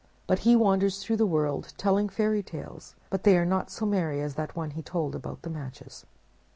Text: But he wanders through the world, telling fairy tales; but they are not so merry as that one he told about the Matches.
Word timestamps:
But 0.25 0.39
he 0.39 0.55
wanders 0.55 1.03
through 1.03 1.17
the 1.17 1.27
world, 1.27 1.73
telling 1.77 2.09
fairy 2.09 2.41
tales; 2.41 2.95
but 3.11 3.21
they 3.23 3.37
are 3.37 3.45
not 3.45 3.69
so 3.69 3.85
merry 3.85 4.19
as 4.19 4.33
that 4.33 4.55
one 4.55 4.71
he 4.71 4.81
told 4.81 5.13
about 5.13 5.43
the 5.43 5.49
Matches. 5.51 6.07